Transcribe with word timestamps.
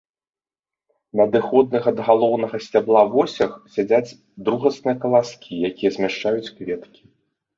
На 1.19 1.23
адыходных 1.29 1.83
ад 1.91 1.99
галоўнага 2.07 2.61
сцябла 2.67 3.03
восях 3.15 3.51
сядзяць 3.75 4.15
другасныя 4.49 4.95
каласкі, 5.03 5.51
якія 5.69 5.91
змяшчаюць 5.99 6.49
кветкі. 6.57 7.01